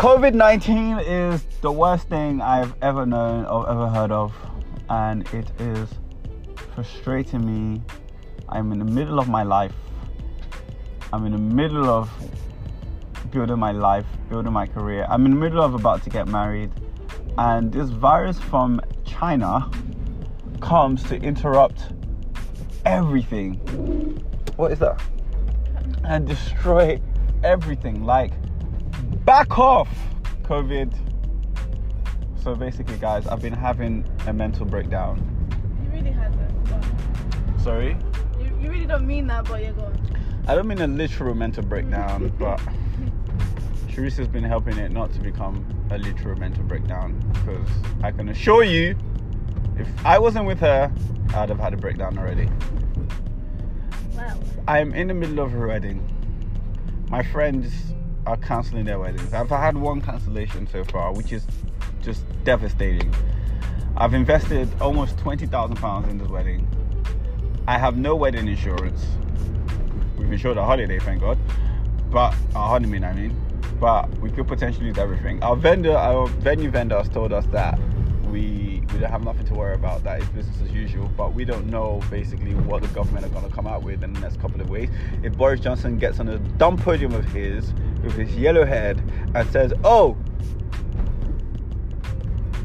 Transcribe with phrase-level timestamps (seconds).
[0.00, 4.32] COVID 19 is the worst thing I've ever known or ever heard of,
[4.88, 5.90] and it is
[6.74, 7.82] frustrating me.
[8.48, 9.74] I'm in the middle of my life.
[11.12, 12.10] I'm in the middle of
[13.30, 15.06] building my life, building my career.
[15.06, 16.70] I'm in the middle of about to get married,
[17.36, 19.70] and this virus from China
[20.62, 21.92] comes to interrupt
[22.86, 23.56] everything.
[24.56, 24.98] What is that?
[26.04, 26.98] And destroy
[27.44, 28.02] everything.
[28.06, 28.32] Like,
[29.24, 29.88] back off,
[30.42, 30.92] COVID.
[32.42, 35.18] So basically, guys, I've been having a mental breakdown.
[35.84, 37.60] You really hasn't.
[37.60, 37.96] Sorry?
[38.38, 40.16] you, you really don't mean that, but you're going.
[40.46, 42.60] I don't mean a literal mental breakdown, but
[43.88, 47.68] Cherice's been helping it not to become a literal mental breakdown because
[48.02, 48.96] I can assure you,
[49.78, 50.92] if I wasn't with her,
[51.34, 52.48] I'd have had a breakdown already.
[54.14, 54.40] Wow.
[54.66, 56.06] I'm in the middle of a wedding.
[57.10, 57.92] My friends
[58.26, 59.32] are cancelling their weddings.
[59.32, 61.46] I've had one cancellation so far, which is
[62.02, 63.14] just devastating.
[63.96, 66.68] I've invested almost twenty thousand pounds in this wedding.
[67.66, 69.06] I have no wedding insurance.
[70.16, 71.38] We've insured our holiday, thank God.
[72.10, 73.36] But our honeymoon, I mean.
[73.78, 75.42] But we could potentially lose everything.
[75.42, 77.78] Our vendor, our venue vendors told us that
[78.26, 80.02] we we don't have nothing to worry about.
[80.04, 81.10] That is business as usual.
[81.16, 84.12] But we don't know basically what the government are going to come out with in
[84.12, 84.92] the next couple of weeks.
[85.22, 89.02] If Boris Johnson gets on a dumb podium of his with his yellow head
[89.34, 90.16] and says, "Oh,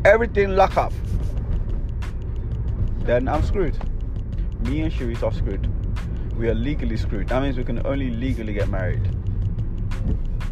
[0.04, 0.94] everything lock up,"
[3.00, 3.78] then I'm screwed.
[4.67, 5.70] Me and Cherice are screwed.
[6.36, 7.28] We are legally screwed.
[7.30, 9.06] That means we can only legally get married.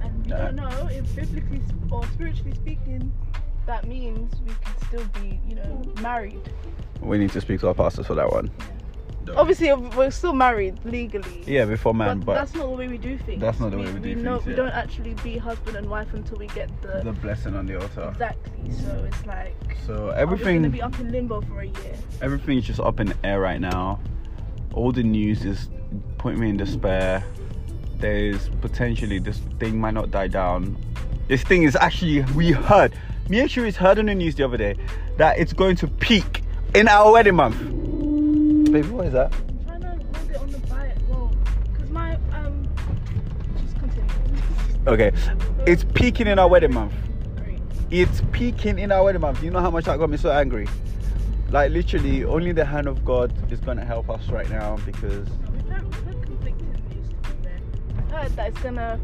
[0.01, 3.11] And we Uh, don't know if biblically or spiritually speaking,
[3.65, 6.41] that means we can still be, you know, married.
[7.01, 8.51] We need to speak to our pastors for that one.
[9.35, 11.43] Obviously, we're still married legally.
[11.47, 13.39] Yeah, before man, but, but, that's not the way we do things.
[13.39, 14.57] That's not the way we do know, things, We yeah.
[14.57, 18.09] don't actually be husband and wife until we get the, the blessing on the altar.
[18.11, 18.71] exactly.
[18.71, 19.55] So it's like
[19.87, 21.95] So are we gonna everything, be up in limbo for a year.
[22.21, 23.99] everything is just up in the air right now.
[24.73, 25.69] All the news is
[26.17, 27.23] putting me in despair.
[27.97, 30.75] There's potentially this thing might not die down.
[31.29, 32.93] This thing is actually we heard.
[33.29, 34.75] Me and Cherice heard on the news the other day
[35.17, 36.43] that it's going to peak
[36.75, 37.57] in our wedding month.
[38.71, 39.33] Baby, what is that?
[39.69, 40.97] I'm trying to hold it on the bike.
[41.07, 41.33] Well,
[41.71, 42.67] because my um,
[43.61, 44.11] just continue.
[44.87, 45.11] Okay,
[45.65, 46.93] it's peaking in our wedding month.
[47.37, 47.61] Great.
[47.91, 49.41] it's peaking in our wedding month.
[49.41, 50.67] You know how much that got me so angry?
[51.49, 55.65] Like literally, only the hand of God is gonna help us right now because we've
[55.69, 57.59] heard, we've heard conflicting news to be fair.
[57.99, 58.99] I've heard that it's gonna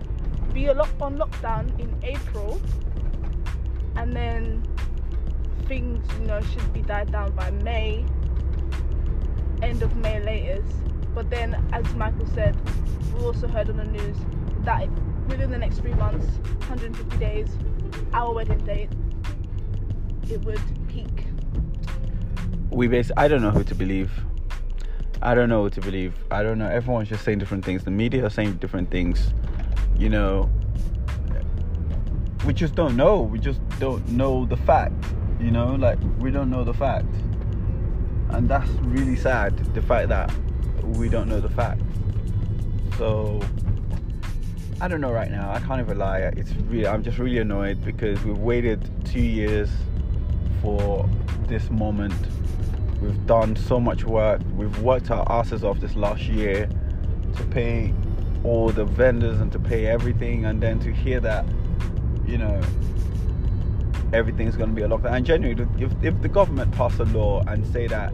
[0.52, 2.60] be a lock on lockdown in April,
[3.96, 4.64] and then
[5.68, 8.06] things, you know, should be died down by May,
[9.62, 10.74] end of May latest.
[11.14, 12.56] But then, as Michael said,
[13.14, 14.18] we also heard on the news
[14.64, 14.88] that
[15.28, 16.26] within the next three months,
[16.68, 17.50] 150 days,
[18.14, 18.90] our wedding date,
[20.30, 21.26] it would peak.
[22.72, 23.12] we base.
[23.18, 24.12] I don't know who to believe.
[25.22, 26.14] I don't know who to believe.
[26.32, 26.68] I don't know.
[26.68, 27.84] Everyone's just saying different things.
[27.84, 29.34] The media are saying different things.
[29.98, 30.50] You know,
[32.46, 33.22] we just don't know.
[33.22, 34.94] We just don't know the fact.
[35.40, 37.14] You know, like we don't know the fact,
[38.30, 39.58] and that's really sad.
[39.74, 40.34] The fact that
[40.84, 41.82] we don't know the fact.
[42.98, 43.42] So
[44.82, 45.52] I don't know right now.
[45.52, 46.20] I can't even lie.
[46.20, 46.88] It's really.
[46.88, 49.70] I'm just really annoyed because we've waited two years
[50.62, 51.10] for
[51.48, 52.14] this moment.
[53.02, 54.42] We've done so much work.
[54.56, 56.70] We've worked our asses off this last year
[57.38, 57.94] to pay
[58.44, 61.46] all the vendors and to pay everything, and then to hear that,
[62.30, 62.62] you know,
[64.14, 65.14] everything's going to be a lockdown.
[65.14, 68.14] And genuinely, if, if the government pass a law and say that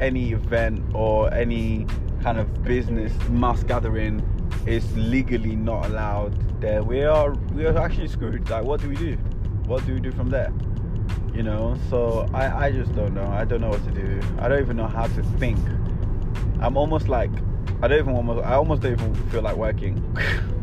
[0.00, 1.86] any event or any
[2.22, 4.22] kind of business mass gathering
[4.66, 8.48] is legally not allowed, then we are we are actually screwed.
[8.48, 9.14] Like, what do we do?
[9.66, 10.52] What do we do from there?
[11.34, 11.76] You know.
[11.90, 13.26] So I I just don't know.
[13.26, 14.20] I don't know what to do.
[14.38, 15.58] I don't even know how to think.
[16.60, 17.30] I'm almost like
[17.82, 20.02] I don't even almost I almost don't even feel like working.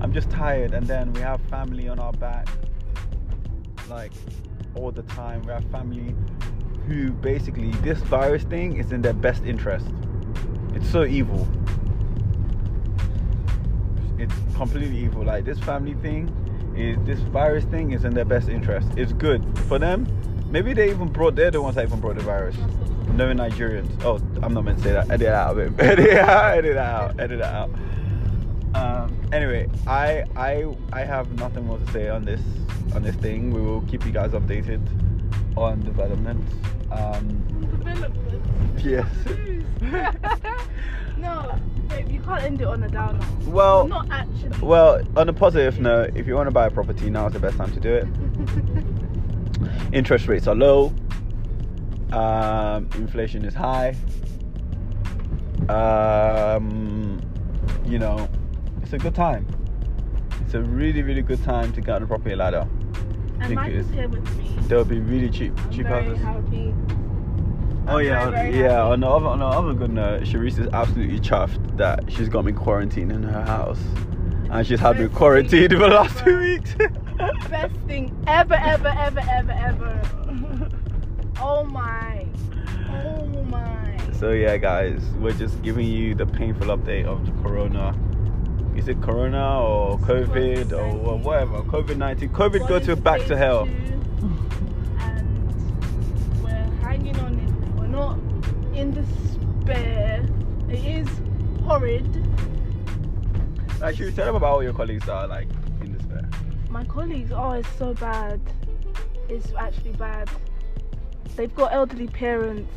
[0.00, 2.48] I'm just tired, and then we have family on our back,
[3.88, 4.12] like
[4.74, 5.42] all the time.
[5.42, 6.14] We have family
[6.86, 9.86] who basically this virus thing is in their best interest.
[10.74, 11.46] It's so evil.
[14.18, 15.24] It's completely evil.
[15.24, 16.32] Like this family thing
[16.76, 18.88] is this virus thing is in their best interest.
[18.96, 20.06] It's good for them.
[20.50, 22.56] Maybe they even brought they're the ones that even brought the virus.
[23.14, 23.90] Knowing Nigerians.
[24.04, 25.10] Oh, I'm not meant to say that.
[25.10, 25.80] Edit that out, babe.
[25.80, 26.58] Edit it out.
[26.58, 27.20] Edit that out.
[27.20, 27.70] Edit that out.
[29.08, 32.40] Um, anyway, I I I have nothing more to say on this
[32.94, 33.50] on this thing.
[33.52, 34.80] We will keep you guys updated
[35.56, 36.52] on developments.
[36.90, 37.44] Um,
[37.78, 38.84] Development.
[38.84, 39.06] yes.
[41.18, 41.58] No,
[41.88, 43.18] babe, you can't end it on a downer.
[43.46, 44.56] Well, not actually.
[44.64, 47.40] well, on a positive note, if you want to buy a property, now is the
[47.40, 48.06] best time to do it.
[49.92, 50.94] Interest rates are low.
[52.12, 53.96] Um, inflation is high.
[55.68, 57.20] Um,
[57.84, 58.28] you know,
[58.88, 59.46] it's a good time.
[60.40, 62.66] It's a really, really good time to get on the property ladder.
[63.38, 64.56] and Mike is because here with me.
[64.66, 65.52] They'll be really cheap.
[65.58, 66.18] I'm cheap houses.
[66.20, 66.74] happy.
[67.86, 68.70] Oh I'm yeah, very, very yeah.
[68.70, 68.92] happy.
[68.92, 72.46] On the other, on the other good note, Cherice is absolutely chuffed that she's got
[72.46, 73.78] me quarantined in her house,
[74.50, 76.74] and she's had me Best thing quarantined for the last two weeks.
[77.50, 80.70] Best thing ever, ever, ever, ever, ever.
[81.42, 82.26] oh my.
[82.88, 83.98] Oh my.
[84.14, 87.94] so yeah, guys, we're just giving you the painful update of the corona.
[88.78, 91.22] Is it corona or COVID or wha- COVID-19.
[91.24, 91.62] whatever?
[91.62, 92.28] COVID nineteen.
[92.30, 93.64] COVID go to back to hell.
[95.00, 97.76] And we're hanging on in.
[97.76, 98.18] We're not
[98.74, 100.24] in despair.
[100.68, 101.08] It is
[101.64, 102.06] horrid.
[103.82, 105.48] Actually, tell them about all your colleagues that are like
[105.82, 106.28] in despair.
[106.70, 108.40] My colleagues, oh, it's so bad.
[109.28, 110.30] It's actually bad.
[111.36, 112.72] They've got elderly parents.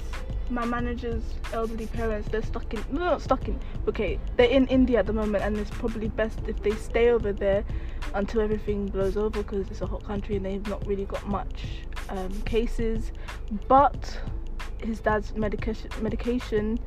[0.51, 3.57] My manager's elderly parents, they're stuck in, no, not stuck in,
[3.87, 7.31] okay, they're in India at the moment, and it's probably best if they stay over
[7.31, 7.63] there
[8.15, 11.67] until everything blows over because it's a hot country and they've not really got much
[12.09, 13.13] um, cases.
[13.69, 14.19] But
[14.83, 16.79] his dad's medication medication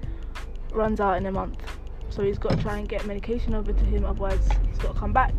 [0.70, 1.58] runs out in a month,
[2.10, 4.04] so he's got to try and get medication over to him.
[4.04, 5.32] Otherwise, he's got to come back.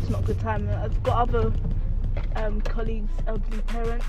[0.00, 0.66] It's not a good time.
[0.70, 1.52] I've got other
[2.36, 4.06] um, colleagues, elderly parents,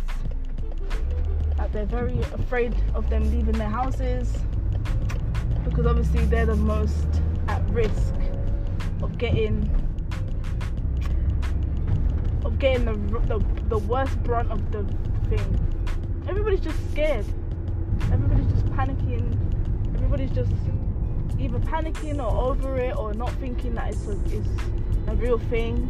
[1.58, 4.38] that they're very afraid of them leaving their houses
[5.66, 7.08] because obviously they're the most
[7.48, 8.14] at risk
[9.02, 9.70] of getting
[12.46, 12.94] of getting the
[13.28, 14.84] the, the worst brunt of the
[15.30, 16.24] thing.
[16.28, 17.26] Everybody's just scared.
[18.12, 19.38] Everybody's just panicking.
[19.96, 20.52] Everybody's just
[21.40, 24.50] either panicking or over it or not thinking that it's a, it's
[25.08, 25.90] a real thing.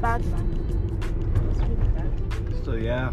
[0.00, 0.55] Bad, man.
[2.66, 3.12] It's really bad.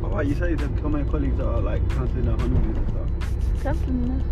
[0.00, 2.88] But what you say that some of your colleagues are like cancelling their honeymoons and
[2.88, 3.62] stuff.
[3.62, 4.22] Canceling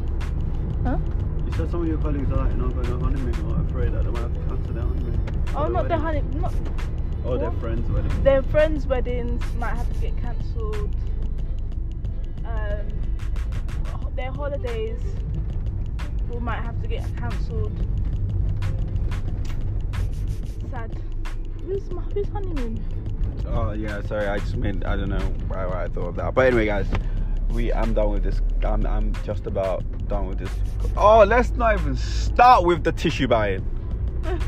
[0.85, 0.99] Huh?
[1.47, 4.05] You said some of your colleagues are like not going on honeymoon or afraid that
[4.05, 5.45] they might have to cancel their honeymoon.
[5.57, 6.33] Oh, not their wedding.
[6.33, 6.41] honey.
[6.41, 6.55] Not
[7.25, 8.23] Or their friends' wedding.
[8.23, 10.95] their friends' weddings might have to get cancelled.
[12.45, 12.87] Um,
[14.15, 15.01] their holidays
[16.29, 17.73] will might have to get cancelled.
[20.71, 20.97] Sad.
[21.67, 22.83] Who's my, who's honeymoon?
[23.47, 24.27] Oh yeah, sorry.
[24.27, 25.19] I just meant I don't know
[25.49, 26.35] why, why I thought of that.
[26.35, 26.87] But anyway, guys,
[27.51, 28.41] we I'm done with this.
[28.65, 30.51] I'm I'm just about done with this.
[30.97, 33.65] Oh, let's not even start with the tissue buying.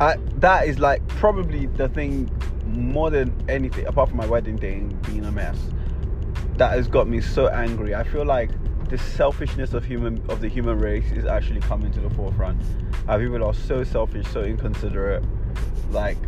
[0.00, 2.30] I, that is like probably the thing
[2.66, 5.58] more than anything, apart from my wedding thing being a mess,
[6.56, 7.94] that has got me so angry.
[7.94, 8.50] I feel like
[8.88, 12.60] the selfishness of human of the human race is actually coming to the forefront.
[13.06, 15.24] How people are so selfish, so inconsiderate.
[15.90, 16.18] Like,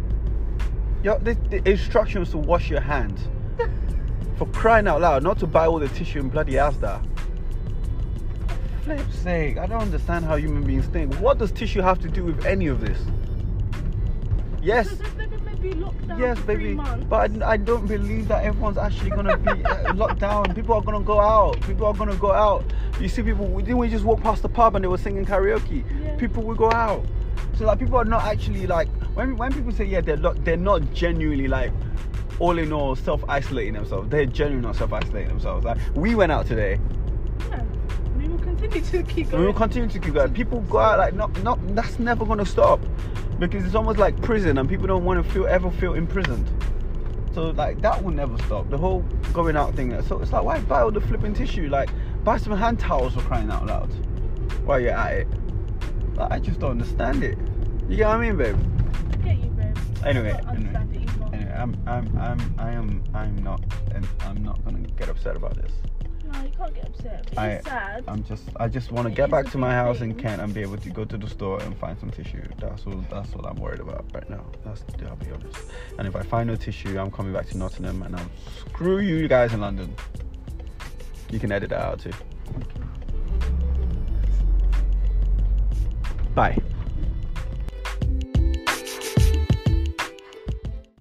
[1.06, 3.28] yo, the, the instructions to wash your hands.
[4.38, 7.00] For crying out loud, not to buy all the tissue and bloody Asda.
[8.82, 11.14] Flip's sake, I don't understand how human beings think.
[11.14, 12.98] What does tissue have to do with any of this?
[14.60, 16.74] Yes, Because they're gonna be yes, baby.
[17.08, 20.52] But I, I don't believe that everyone's actually gonna be uh, locked down.
[20.56, 21.60] People are gonna go out.
[21.62, 22.64] People are gonna go out.
[23.00, 25.84] You see, people didn't we just walk past the pub and they were singing karaoke?
[26.02, 26.16] Yeah.
[26.16, 27.04] People will go out.
[27.56, 30.58] So like, people are not actually like when when people say yeah, they're not they're
[30.58, 31.72] not genuinely like
[32.38, 34.10] all in all self isolating themselves.
[34.10, 35.64] They're genuinely not self isolating themselves.
[35.64, 36.78] Like we went out today.
[37.48, 37.62] yeah,
[38.18, 39.40] we will continue to keep going.
[39.40, 40.34] We will continue to keep going.
[40.34, 42.78] People go out like not not that's never gonna stop.
[43.38, 46.46] Because it's almost like prison and people don't want to feel ever feel imprisoned.
[47.32, 48.68] So like that will never stop.
[48.68, 49.00] The whole
[49.32, 49.90] going out thing.
[50.02, 51.70] So it's like why buy all the flipping tissue?
[51.70, 51.88] Like
[52.22, 53.90] buy some hand towels for crying out loud
[54.66, 55.28] while you're at it.
[56.16, 57.38] Like, I just don't understand it.
[57.88, 58.56] You get what I mean, babe?
[59.12, 59.78] I get you, babe.
[60.04, 61.34] Anyway, I don't understand it either.
[61.34, 63.60] Anyway, I'm I'm I'm I am I'm not
[63.94, 65.72] and I'm not gonna get upset about this.
[66.32, 67.26] No, you can't get upset.
[67.28, 68.04] It's I- sad.
[68.08, 70.14] I'm just I just want to get back to my house in.
[70.14, 72.42] Kent and be able to go to the store and find some tissue.
[72.58, 74.44] That's all that's what I'm worried about right now.
[74.64, 75.58] That's I'll be honest.
[75.98, 78.30] And if I find no tissue, I'm coming back to Nottingham and I'll
[78.70, 79.94] screw you guys in London.
[81.30, 82.12] You can edit that out too.
[86.34, 86.58] Bye.